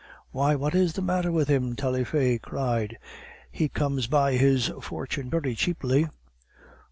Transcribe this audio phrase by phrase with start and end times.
[0.31, 2.97] "Why, what is the matter with him?" Taillefer cried.
[3.51, 6.07] "He comes by his fortune very cheaply."